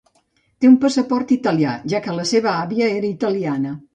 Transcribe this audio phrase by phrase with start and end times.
[0.63, 3.75] Té un passaport italià, ja que la seva àvia era italiana.